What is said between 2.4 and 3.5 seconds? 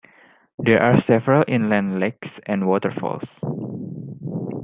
and waterfalls.